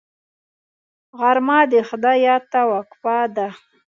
غرمه 1.19 1.59
د 1.71 1.73
خدای 1.89 2.17
یاد 2.27 2.43
ته 2.51 2.61
وقفه 2.71 3.17
ده 3.35 3.47